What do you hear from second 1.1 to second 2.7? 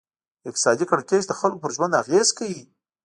د خلکو پر ژوند اغېز کوي.